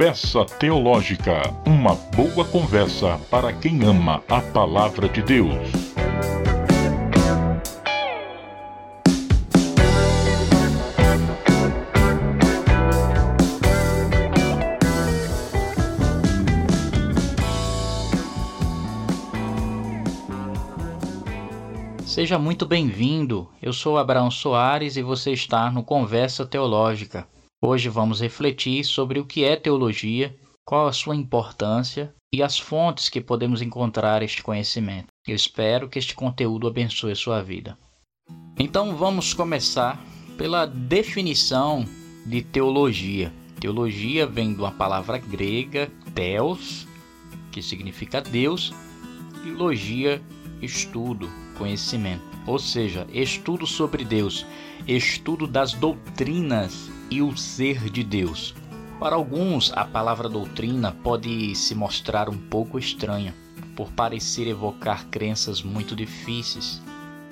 Conversa 0.00 0.46
Teológica. 0.46 1.42
Uma 1.66 1.94
boa 1.94 2.42
conversa 2.42 3.20
para 3.30 3.52
quem 3.52 3.84
ama 3.84 4.22
a 4.30 4.40
palavra 4.40 5.06
de 5.06 5.20
Deus. 5.20 5.52
Seja 22.06 22.38
muito 22.38 22.64
bem-vindo. 22.64 23.46
Eu 23.60 23.74
sou 23.74 23.98
Abraão 23.98 24.30
Soares 24.30 24.96
e 24.96 25.02
você 25.02 25.32
está 25.32 25.70
no 25.70 25.84
Conversa 25.84 26.46
Teológica. 26.46 27.28
Hoje 27.62 27.90
vamos 27.90 28.22
refletir 28.22 28.82
sobre 28.84 29.20
o 29.20 29.26
que 29.26 29.44
é 29.44 29.54
teologia, 29.54 30.34
qual 30.64 30.88
a 30.88 30.94
sua 30.94 31.14
importância 31.14 32.14
e 32.32 32.42
as 32.42 32.58
fontes 32.58 33.10
que 33.10 33.20
podemos 33.20 33.60
encontrar 33.60 34.22
este 34.22 34.42
conhecimento. 34.42 35.08
Eu 35.28 35.36
espero 35.36 35.86
que 35.86 35.98
este 35.98 36.14
conteúdo 36.14 36.66
abençoe 36.66 37.14
sua 37.14 37.42
vida. 37.42 37.76
Então 38.58 38.96
vamos 38.96 39.34
começar 39.34 40.02
pela 40.38 40.64
definição 40.64 41.84
de 42.24 42.40
teologia. 42.40 43.30
Teologia 43.60 44.26
vem 44.26 44.54
de 44.54 44.60
uma 44.60 44.72
palavra 44.72 45.18
grega, 45.18 45.92
theos, 46.14 46.88
que 47.52 47.60
significa 47.60 48.22
Deus, 48.22 48.72
e 49.44 49.50
logia, 49.50 50.22
estudo, 50.62 51.28
conhecimento, 51.58 52.24
ou 52.46 52.58
seja, 52.58 53.06
estudo 53.12 53.66
sobre 53.66 54.02
Deus, 54.02 54.46
estudo 54.86 55.46
das 55.46 55.74
doutrinas 55.74 56.90
e 57.10 57.20
o 57.20 57.36
ser 57.36 57.90
de 57.90 58.04
Deus. 58.04 58.54
Para 58.98 59.16
alguns, 59.16 59.72
a 59.74 59.84
palavra 59.84 60.28
doutrina 60.28 60.92
pode 61.02 61.54
se 61.54 61.74
mostrar 61.74 62.28
um 62.28 62.36
pouco 62.36 62.78
estranha, 62.78 63.34
por 63.74 63.90
parecer 63.92 64.46
evocar 64.46 65.06
crenças 65.06 65.62
muito 65.62 65.96
difíceis, 65.96 66.80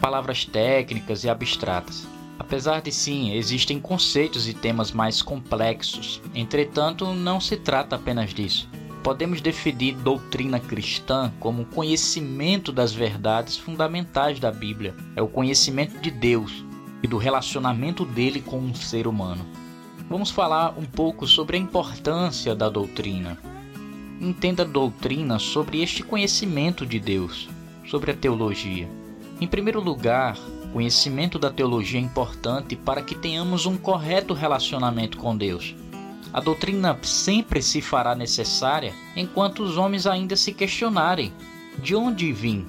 palavras 0.00 0.44
técnicas 0.44 1.24
e 1.24 1.28
abstratas. 1.28 2.06
Apesar 2.38 2.80
de 2.80 2.90
sim, 2.90 3.32
existem 3.32 3.78
conceitos 3.78 4.48
e 4.48 4.54
temas 4.54 4.92
mais 4.92 5.20
complexos, 5.20 6.20
entretanto, 6.34 7.12
não 7.12 7.40
se 7.40 7.56
trata 7.56 7.96
apenas 7.96 8.32
disso 8.32 8.68
podemos 9.08 9.40
definir 9.40 9.94
doutrina 9.94 10.60
cristã 10.60 11.32
como 11.40 11.62
o 11.62 11.66
conhecimento 11.66 12.70
das 12.70 12.92
verdades 12.92 13.56
fundamentais 13.56 14.38
da 14.38 14.50
Bíblia. 14.50 14.94
É 15.16 15.22
o 15.22 15.28
conhecimento 15.28 15.98
de 15.98 16.10
Deus 16.10 16.64
e 17.02 17.06
do 17.06 17.16
relacionamento 17.16 18.04
dele 18.04 18.42
com 18.42 18.58
um 18.58 18.74
ser 18.74 19.06
humano. 19.06 19.46
Vamos 20.08 20.30
falar 20.30 20.74
um 20.78 20.86
pouco 20.86 21.26
sobre 21.26 21.58
a 21.58 21.60
importância 21.60 22.54
da 22.54 22.70
doutrina. 22.70 23.38
Entenda 24.18 24.64
doutrina 24.64 25.38
sobre 25.38 25.82
este 25.82 26.02
conhecimento 26.02 26.86
de 26.86 26.98
Deus, 26.98 27.46
sobre 27.86 28.12
a 28.12 28.16
teologia. 28.16 28.88
Em 29.38 29.46
primeiro 29.46 29.82
lugar, 29.82 30.38
conhecimento 30.72 31.38
da 31.38 31.50
teologia 31.50 32.00
é 32.00 32.02
importante 32.02 32.74
para 32.74 33.02
que 33.02 33.14
tenhamos 33.14 33.66
um 33.66 33.76
correto 33.76 34.32
relacionamento 34.32 35.18
com 35.18 35.36
Deus. 35.36 35.76
A 36.32 36.40
doutrina 36.40 36.98
sempre 37.02 37.60
se 37.60 37.82
fará 37.82 38.14
necessária 38.14 38.94
enquanto 39.14 39.62
os 39.62 39.76
homens 39.76 40.06
ainda 40.06 40.36
se 40.36 40.54
questionarem: 40.54 41.34
de 41.82 41.94
onde 41.94 42.32
vim? 42.32 42.66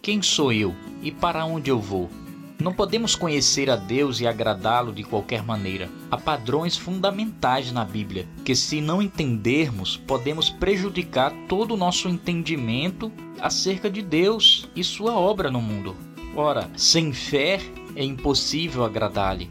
Quem 0.00 0.22
sou 0.22 0.50
eu 0.50 0.74
e 1.02 1.10
para 1.10 1.44
onde 1.44 1.70
eu 1.70 1.78
vou? 1.78 2.21
Não 2.60 2.72
podemos 2.72 3.14
conhecer 3.14 3.68
a 3.68 3.76
Deus 3.76 4.20
e 4.20 4.26
agradá-lo 4.26 4.92
de 4.92 5.02
qualquer 5.02 5.42
maneira. 5.42 5.90
Há 6.10 6.16
padrões 6.16 6.76
fundamentais 6.76 7.72
na 7.72 7.84
Bíblia 7.84 8.28
que, 8.44 8.54
se 8.54 8.80
não 8.80 9.02
entendermos, 9.02 9.96
podemos 9.96 10.48
prejudicar 10.48 11.32
todo 11.48 11.74
o 11.74 11.76
nosso 11.76 12.08
entendimento 12.08 13.10
acerca 13.40 13.90
de 13.90 14.02
Deus 14.02 14.68
e 14.76 14.84
sua 14.84 15.12
obra 15.12 15.50
no 15.50 15.60
mundo. 15.60 15.96
Ora, 16.36 16.70
sem 16.76 17.12
fé 17.12 17.60
é 17.96 18.04
impossível 18.04 18.84
agradar-lhe 18.84 19.50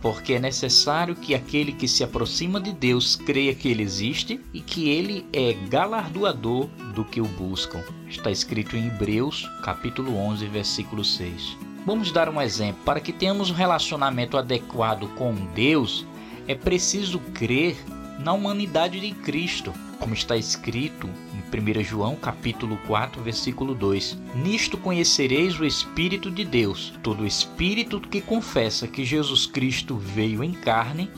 porque 0.00 0.34
é 0.34 0.40
necessário 0.40 1.14
que 1.14 1.34
aquele 1.34 1.72
que 1.72 1.86
se 1.86 2.02
aproxima 2.02 2.60
de 2.60 2.72
Deus 2.72 3.16
creia 3.16 3.54
que 3.54 3.68
ele 3.68 3.82
existe 3.82 4.40
e 4.52 4.60
que 4.60 4.88
ele 4.88 5.26
é 5.32 5.52
galardoador 5.68 6.66
do 6.94 7.04
que 7.04 7.20
o 7.20 7.26
buscam. 7.26 7.82
Está 8.08 8.30
escrito 8.30 8.76
em 8.76 8.86
Hebreus, 8.86 9.48
capítulo 9.62 10.16
11, 10.16 10.46
versículo 10.46 11.04
6. 11.04 11.69
Vamos 11.86 12.12
dar 12.12 12.28
um 12.28 12.40
exemplo. 12.40 12.82
Para 12.84 13.00
que 13.00 13.12
tenhamos 13.12 13.50
um 13.50 13.54
relacionamento 13.54 14.36
adequado 14.36 15.08
com 15.16 15.34
Deus, 15.54 16.06
é 16.46 16.54
preciso 16.54 17.18
crer 17.32 17.76
na 18.18 18.34
humanidade 18.34 19.00
de 19.00 19.12
Cristo, 19.12 19.72
como 19.98 20.12
está 20.12 20.36
escrito 20.36 21.08
em 21.08 21.80
1 21.80 21.82
João 21.82 22.16
capítulo 22.16 22.78
4, 22.86 23.22
versículo 23.22 23.74
2. 23.74 24.18
Nisto 24.36 24.76
conhecereis 24.76 25.58
o 25.58 25.64
Espírito 25.64 26.30
de 26.30 26.44
Deus. 26.44 26.92
Todo 27.02 27.26
espírito 27.26 27.98
que 27.98 28.20
confessa 28.20 28.86
que 28.86 29.04
Jesus 29.04 29.46
Cristo 29.46 29.96
veio 29.96 30.44
em 30.44 30.52
carne 30.52 31.10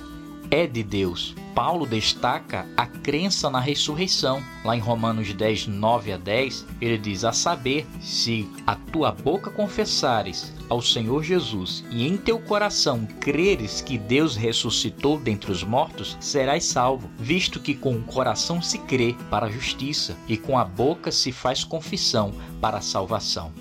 é 0.52 0.66
de 0.66 0.82
Deus. 0.82 1.34
Paulo 1.54 1.86
destaca 1.86 2.66
a 2.76 2.86
crença 2.86 3.48
na 3.48 3.58
ressurreição. 3.58 4.42
Lá 4.62 4.76
em 4.76 4.80
Romanos 4.80 5.32
10, 5.32 5.66
9 5.66 6.12
a 6.12 6.18
10, 6.18 6.66
ele 6.78 6.98
diz: 6.98 7.24
A 7.24 7.32
saber, 7.32 7.86
se 8.02 8.46
a 8.66 8.76
tua 8.76 9.10
boca 9.10 9.50
confessares 9.50 10.52
ao 10.68 10.82
Senhor 10.82 11.22
Jesus 11.24 11.82
e 11.90 12.06
em 12.06 12.18
teu 12.18 12.38
coração 12.38 13.06
creres 13.18 13.80
que 13.80 13.96
Deus 13.96 14.36
ressuscitou 14.36 15.18
dentre 15.18 15.50
os 15.50 15.64
mortos, 15.64 16.18
serás 16.20 16.64
salvo, 16.64 17.10
visto 17.18 17.58
que 17.58 17.74
com 17.74 17.96
o 17.96 18.02
coração 18.02 18.60
se 18.60 18.76
crê 18.78 19.16
para 19.30 19.46
a 19.46 19.50
justiça 19.50 20.16
e 20.28 20.36
com 20.36 20.58
a 20.58 20.64
boca 20.64 21.10
se 21.10 21.32
faz 21.32 21.64
confissão 21.64 22.34
para 22.60 22.76
a 22.76 22.82
salvação. 22.82 23.52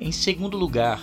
Em 0.00 0.12
segundo 0.12 0.56
lugar, 0.56 1.00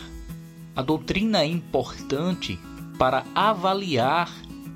a 0.73 0.81
doutrina 0.81 1.41
é 1.41 1.45
importante 1.45 2.57
para 2.97 3.25
avaliar 3.33 4.29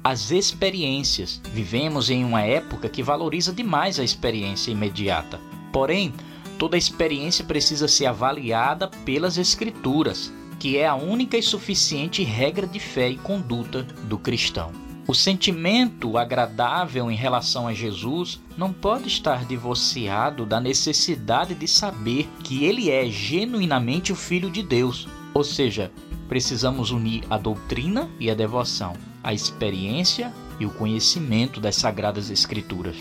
as 0.03 0.31
experiências. 0.31 1.39
Vivemos 1.53 2.09
em 2.09 2.25
uma 2.25 2.41
época 2.41 2.89
que 2.89 3.01
valoriza 3.01 3.53
demais 3.53 3.99
a 3.99 4.03
experiência 4.03 4.71
imediata. 4.71 5.39
Porém, 5.71 6.13
toda 6.59 6.77
experiência 6.77 7.45
precisa 7.45 7.87
ser 7.87 8.07
avaliada 8.07 8.89
pelas 9.05 9.37
Escrituras, 9.37 10.31
que 10.59 10.77
é 10.77 10.85
a 10.85 10.95
única 10.95 11.37
e 11.37 11.41
suficiente 11.41 12.21
regra 12.23 12.67
de 12.67 12.79
fé 12.79 13.09
e 13.09 13.17
conduta 13.17 13.83
do 13.83 14.17
cristão. 14.17 14.71
O 15.07 15.13
sentimento 15.13 16.17
agradável 16.17 17.11
em 17.11 17.15
relação 17.15 17.67
a 17.67 17.73
Jesus 17.73 18.41
não 18.57 18.71
pode 18.71 19.07
estar 19.07 19.45
divorciado 19.45 20.45
da 20.45 20.61
necessidade 20.61 21.53
de 21.55 21.67
saber 21.67 22.29
que 22.41 22.63
ele 22.63 22.89
é 22.89 23.05
genuinamente 23.09 24.13
o 24.13 24.15
Filho 24.15 24.49
de 24.49 24.63
Deus. 24.63 25.07
Ou 25.33 25.43
seja, 25.43 25.91
precisamos 26.29 26.91
unir 26.91 27.23
a 27.29 27.37
doutrina 27.37 28.09
e 28.17 28.31
a 28.31 28.33
devoção 28.33 28.95
a 29.23 29.33
experiência 29.33 30.33
e 30.59 30.65
o 30.65 30.71
conhecimento 30.71 31.61
das 31.61 31.77
Sagradas 31.77 32.29
Escrituras. 32.29 32.97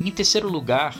Em 0.00 0.10
terceiro 0.10 0.48
lugar, 0.48 0.96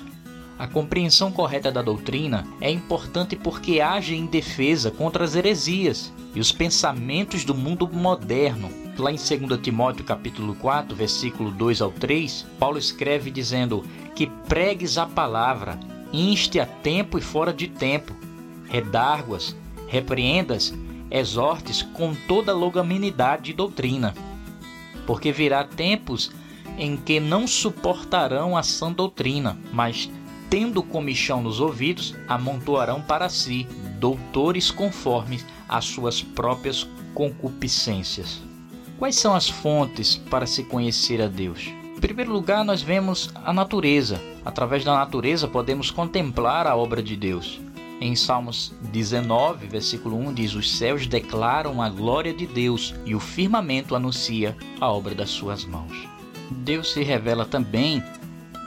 a 0.58 0.68
compreensão 0.68 1.32
correta 1.32 1.72
da 1.72 1.82
doutrina 1.82 2.46
é 2.60 2.70
importante 2.70 3.34
porque 3.34 3.80
age 3.80 4.14
em 4.14 4.26
defesa 4.26 4.90
contra 4.90 5.24
as 5.24 5.34
heresias 5.34 6.12
e 6.34 6.38
os 6.38 6.52
pensamentos 6.52 7.44
do 7.44 7.54
mundo 7.54 7.88
moderno. 7.92 8.70
Lá 8.96 9.10
em 9.10 9.16
2 9.16 9.60
Timóteo 9.60 10.04
capítulo 10.04 10.54
4, 10.54 10.94
versículo 10.94 11.50
2 11.50 11.80
ao 11.80 11.90
3, 11.90 12.46
Paulo 12.58 12.78
escreve 12.78 13.30
dizendo 13.30 13.84
que 14.14 14.28
pregues 14.48 14.96
a 14.96 15.06
palavra, 15.06 15.78
inste 16.12 16.60
a 16.60 16.66
tempo 16.66 17.18
e 17.18 17.20
fora 17.20 17.52
de 17.52 17.66
tempo, 17.66 18.14
redarguas, 18.68 19.56
repreendas, 19.88 20.72
exortes 21.10 21.82
com 21.82 22.14
toda 22.28 22.52
longanimidade 22.52 23.50
e 23.50 23.54
doutrina 23.54 24.14
porque 25.06 25.32
virá 25.32 25.64
tempos 25.64 26.30
em 26.78 26.96
que 26.96 27.20
não 27.20 27.46
suportarão 27.46 28.56
a 28.56 28.62
sã 28.62 28.90
doutrina, 28.92 29.58
mas, 29.72 30.10
tendo 30.50 30.82
comichão 30.82 31.42
nos 31.42 31.60
ouvidos, 31.60 32.14
amontoarão 32.28 33.00
para 33.00 33.28
si 33.28 33.66
doutores 33.98 34.70
conformes 34.70 35.46
às 35.68 35.84
suas 35.84 36.20
próprias 36.20 36.86
concupiscências. 37.14 38.42
Quais 38.98 39.16
são 39.16 39.34
as 39.34 39.48
fontes 39.48 40.16
para 40.16 40.46
se 40.46 40.64
conhecer 40.64 41.20
a 41.20 41.26
Deus? 41.26 41.68
Em 41.96 42.00
primeiro 42.00 42.32
lugar, 42.32 42.64
nós 42.64 42.82
vemos 42.82 43.30
a 43.34 43.52
natureza. 43.52 44.20
Através 44.44 44.84
da 44.84 44.94
natureza, 44.94 45.48
podemos 45.48 45.90
contemplar 45.90 46.66
a 46.66 46.76
obra 46.76 47.02
de 47.02 47.16
Deus. 47.16 47.60
Em 48.00 48.16
Salmos 48.16 48.72
19, 48.92 49.66
versículo 49.66 50.16
1 50.16 50.34
diz: 50.34 50.54
Os 50.54 50.76
céus 50.76 51.06
declaram 51.06 51.80
a 51.80 51.88
glória 51.88 52.34
de 52.34 52.46
Deus 52.46 52.94
e 53.06 53.14
o 53.14 53.20
firmamento 53.20 53.94
anuncia 53.94 54.56
a 54.80 54.90
obra 54.90 55.14
das 55.14 55.30
suas 55.30 55.64
mãos. 55.64 55.96
Deus 56.50 56.92
se 56.92 57.02
revela 57.02 57.44
também 57.44 58.02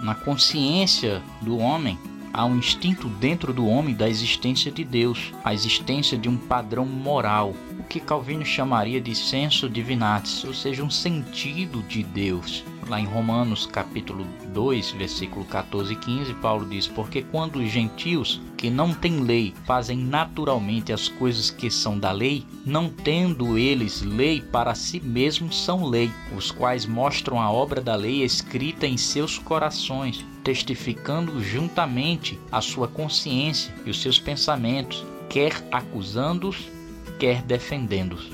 na 0.01 0.15
consciência 0.15 1.21
do 1.41 1.57
homem. 1.57 1.97
Há 2.33 2.45
um 2.45 2.57
instinto 2.57 3.09
dentro 3.09 3.51
do 3.51 3.65
homem 3.65 3.95
da 3.95 4.07
existência 4.07 4.71
de 4.71 4.83
Deus, 4.83 5.33
a 5.43 5.53
existência 5.53 6.17
de 6.17 6.29
um 6.29 6.37
padrão 6.37 6.85
moral, 6.85 7.53
o 7.79 7.83
que 7.83 7.99
Calvino 7.99 8.45
chamaria 8.45 9.01
de 9.01 9.15
senso 9.15 9.67
divinatis, 9.67 10.43
ou 10.43 10.53
seja, 10.53 10.83
um 10.83 10.89
sentido 10.89 11.81
de 11.83 12.03
Deus. 12.03 12.63
Lá 12.87 12.99
em 12.99 13.05
Romanos 13.05 13.65
capítulo 13.65 14.25
2, 14.53 14.91
versículo 14.91 15.45
14 15.45 15.93
e 15.93 15.95
15, 15.95 16.33
Paulo 16.35 16.65
diz: 16.65 16.87
Porque 16.87 17.21
quando 17.21 17.57
os 17.57 17.69
gentios 17.69 18.41
que 18.55 18.69
não 18.69 18.93
têm 18.93 19.19
lei 19.21 19.53
fazem 19.65 19.97
naturalmente 19.97 20.91
as 20.91 21.07
coisas 21.07 21.51
que 21.51 21.69
são 21.69 21.99
da 21.99 22.11
lei, 22.11 22.45
não 22.65 22.89
tendo 22.89 23.57
eles 23.57 24.01
lei 24.01 24.41
para 24.41 24.73
si 24.73 24.99
mesmos 24.99 25.63
são 25.63 25.85
lei, 25.85 26.11
os 26.35 26.51
quais 26.51 26.85
mostram 26.85 27.39
a 27.41 27.51
obra 27.51 27.81
da 27.81 27.95
lei 27.95 28.23
escrita 28.23 28.87
em 28.87 28.97
seus 28.97 29.37
corações, 29.37 30.25
testificando 30.43 31.41
juntamente 31.43 32.39
a 32.51 32.61
sua 32.61 32.87
consciência 32.87 33.73
e 33.85 33.89
os 33.89 34.01
seus 34.01 34.19
pensamentos, 34.19 35.05
quer 35.29 35.53
acusando-os, 35.71 36.69
quer 37.19 37.41
defendendo-os. 37.41 38.29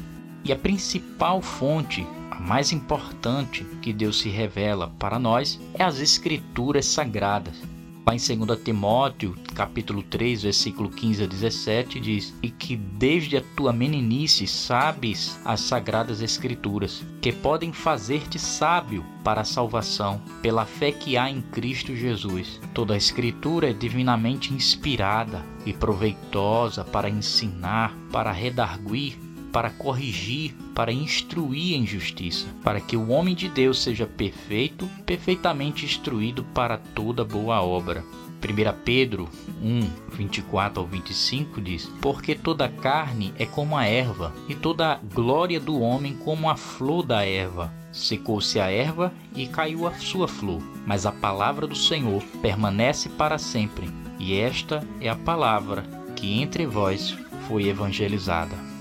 E 0.45 0.51
a 0.51 0.55
principal 0.57 1.41
fonte 1.41 2.05
mais 2.43 2.73
importante 2.73 3.63
que 3.81 3.93
Deus 3.93 4.19
se 4.19 4.29
revela 4.29 4.93
para 4.99 5.17
nós 5.17 5.59
é 5.73 5.83
as 5.83 5.99
escrituras 5.99 6.85
sagradas. 6.85 7.61
Lá 8.05 8.13
em 8.13 8.17
2 8.17 8.61
Timóteo, 8.61 9.33
capítulo 9.55 10.03
3, 10.03 10.43
versículo 10.43 10.89
15 10.89 11.23
a 11.23 11.25
17, 11.25 11.99
diz: 12.01 12.33
E 12.43 12.49
que 12.49 12.75
desde 12.75 13.37
a 13.37 13.41
tua 13.55 13.71
meninice 13.71 14.45
sabes 14.45 15.39
as 15.45 15.61
sagradas 15.61 16.21
escrituras, 16.21 17.01
que 17.21 17.31
podem 17.31 17.71
fazer-te 17.71 18.37
sábio 18.37 19.05
para 19.23 19.39
a 19.39 19.45
salvação, 19.45 20.21
pela 20.41 20.65
fé 20.65 20.91
que 20.91 21.15
há 21.15 21.29
em 21.29 21.41
Cristo 21.41 21.95
Jesus. 21.95 22.59
Toda 22.73 22.93
a 22.93 22.97
escritura 22.97 23.69
é 23.69 23.73
divinamente 23.73 24.53
inspirada 24.53 25.41
e 25.65 25.71
proveitosa 25.71 26.83
para 26.83 27.09
ensinar, 27.09 27.95
para 28.11 28.33
redarguir, 28.33 29.17
para 29.53 29.69
corrigir, 29.69 30.55
para 30.73 30.91
instruir 30.91 31.75
em 31.75 31.85
justiça, 31.85 32.47
para 32.63 32.81
que 32.81 32.97
o 32.97 33.09
homem 33.09 33.35
de 33.35 33.47
Deus 33.47 33.81
seja 33.81 34.07
perfeito, 34.07 34.89
perfeitamente 35.05 35.85
instruído 35.85 36.43
para 36.43 36.77
toda 36.77 37.23
boa 37.23 37.61
obra. 37.61 38.03
1 38.43 38.83
Pedro 38.83 39.29
1, 39.61 40.15
24 40.17 40.81
ao 40.81 40.87
25 40.87 41.61
diz: 41.61 41.85
Porque 42.01 42.35
toda 42.35 42.67
carne 42.67 43.31
é 43.37 43.45
como 43.45 43.77
a 43.77 43.85
erva, 43.85 44.33
e 44.49 44.55
toda 44.55 44.91
a 44.91 44.95
glória 44.95 45.59
do 45.59 45.79
homem 45.79 46.13
como 46.15 46.49
a 46.49 46.57
flor 46.57 47.05
da 47.05 47.23
erva. 47.23 47.71
Secou-se 47.91 48.59
a 48.59 48.71
erva 48.71 49.13
e 49.35 49.47
caiu 49.47 49.87
a 49.87 49.93
sua 49.93 50.27
flor, 50.27 50.61
mas 50.85 51.05
a 51.05 51.11
palavra 51.11 51.67
do 51.67 51.75
Senhor 51.75 52.23
permanece 52.41 53.07
para 53.07 53.37
sempre. 53.37 53.87
E 54.19 54.33
esta 54.35 54.85
é 54.99 55.07
a 55.07 55.15
palavra 55.15 55.83
que 56.15 56.41
entre 56.41 56.65
vós 56.65 57.15
foi 57.47 57.67
evangelizada. 57.67 58.72